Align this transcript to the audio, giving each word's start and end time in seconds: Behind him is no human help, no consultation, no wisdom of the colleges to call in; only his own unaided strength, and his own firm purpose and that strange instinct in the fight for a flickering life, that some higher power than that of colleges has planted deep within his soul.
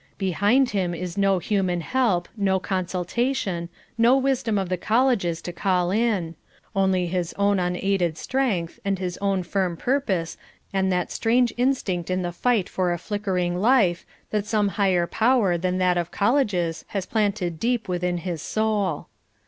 Behind 0.17 0.71
him 0.71 0.95
is 0.95 1.15
no 1.15 1.37
human 1.37 1.81
help, 1.81 2.27
no 2.35 2.59
consultation, 2.59 3.69
no 3.99 4.17
wisdom 4.17 4.57
of 4.57 4.67
the 4.67 4.75
colleges 4.75 5.43
to 5.43 5.53
call 5.53 5.91
in; 5.91 6.33
only 6.75 7.05
his 7.05 7.33
own 7.37 7.59
unaided 7.59 8.17
strength, 8.17 8.79
and 8.83 8.97
his 8.97 9.19
own 9.19 9.43
firm 9.43 9.77
purpose 9.77 10.37
and 10.73 10.91
that 10.91 11.11
strange 11.11 11.53
instinct 11.55 12.09
in 12.09 12.23
the 12.23 12.31
fight 12.31 12.67
for 12.67 12.91
a 12.91 12.97
flickering 12.97 13.59
life, 13.61 14.03
that 14.31 14.47
some 14.47 14.69
higher 14.69 15.05
power 15.05 15.55
than 15.55 15.77
that 15.77 15.97
of 15.99 16.09
colleges 16.09 16.83
has 16.87 17.05
planted 17.05 17.59
deep 17.59 17.87
within 17.87 18.17
his 18.17 18.41
soul. 18.41 19.05